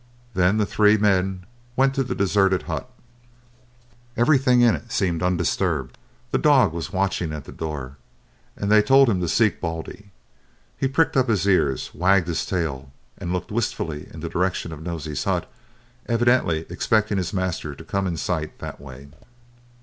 Then 0.33 0.57
the 0.57 0.65
three 0.65 0.97
men 0.97 1.45
went 1.75 1.93
to 1.93 2.03
the 2.03 2.15
deserted 2.15 2.63
hut. 2.63 2.89
Everything 4.17 4.61
in 4.61 4.73
it 4.73 4.91
seemed 4.91 5.21
undisturbed. 5.21 5.95
The 6.31 6.39
dog 6.39 6.73
was 6.73 6.91
watching 6.91 7.31
at 7.31 7.43
the 7.43 7.51
door, 7.51 7.97
and 8.57 8.71
they 8.71 8.81
told 8.81 9.09
him 9.09 9.21
to 9.21 9.27
seek 9.27 9.61
Baldy. 9.61 10.09
He 10.75 10.87
pricked 10.87 11.15
up 11.15 11.29
his 11.29 11.45
ears, 11.47 11.91
wagged 11.93 12.27
his 12.29 12.43
tail, 12.47 12.91
and 13.19 13.31
looked 13.31 13.51
wistfully 13.51 14.07
in 14.11 14.21
the 14.21 14.29
direction 14.29 14.71
of 14.71 14.81
Nosey's 14.81 15.25
hut, 15.25 15.47
evidently 16.07 16.65
expecting 16.67 17.19
his 17.19 17.31
master 17.31 17.75
to 17.75 17.83
come 17.83 18.07
in 18.07 18.17
sight 18.17 18.57
that 18.57 18.81
way. 18.81 19.09